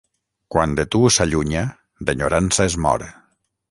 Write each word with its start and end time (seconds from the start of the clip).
Quan 0.55 0.73
de 0.79 0.85
tu 0.95 1.03
s'allunya, 1.17 1.63
d'enyorança 2.09 2.71
es 2.71 2.83
mor. 2.89 3.11